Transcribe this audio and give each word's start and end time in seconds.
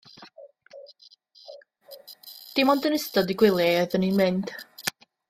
Dim 2.55 2.71
ond 2.75 2.87
yn 2.91 2.97
ystod 2.99 3.35
y 3.35 3.37
gwyliau 3.43 3.79
oeddwn 3.83 4.09
i'n 4.09 4.19
mynd. 4.23 4.57